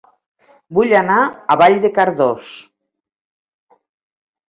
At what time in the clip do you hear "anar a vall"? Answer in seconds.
1.01-1.79